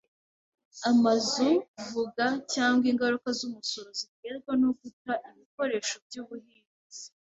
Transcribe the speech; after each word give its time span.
amazu, 0.91 1.47
vuga, 1.91 2.25
cyangwa 2.53 2.85
ingaruka 2.91 3.27
z'umusoro 3.37 3.89
ziterwa 3.99 4.51
no 4.61 4.69
guta 4.79 5.11
ibikoresho 5.29 5.95
byubuhinzi 6.05 7.03